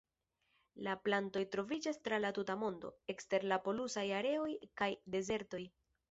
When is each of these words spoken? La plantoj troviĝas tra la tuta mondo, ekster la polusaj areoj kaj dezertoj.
La 0.85 0.93
plantoj 1.07 1.41
troviĝas 1.55 1.99
tra 2.07 2.17
la 2.23 2.31
tuta 2.37 2.55
mondo, 2.61 2.91
ekster 3.15 3.45
la 3.51 3.59
polusaj 3.67 4.05
areoj 4.21 4.47
kaj 4.83 4.89
dezertoj. 5.17 5.61